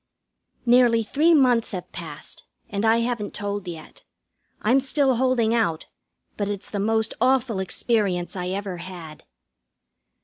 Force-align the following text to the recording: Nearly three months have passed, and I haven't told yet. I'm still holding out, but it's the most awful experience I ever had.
Nearly 0.65 1.03
three 1.03 1.35
months 1.35 1.73
have 1.73 1.91
passed, 1.91 2.43
and 2.69 2.85
I 2.85 3.01
haven't 3.01 3.35
told 3.35 3.67
yet. 3.67 4.03
I'm 4.63 4.79
still 4.79 5.17
holding 5.17 5.53
out, 5.53 5.85
but 6.37 6.47
it's 6.49 6.71
the 6.71 6.79
most 6.79 7.13
awful 7.21 7.59
experience 7.59 8.35
I 8.35 8.47
ever 8.47 8.77
had. 8.77 9.25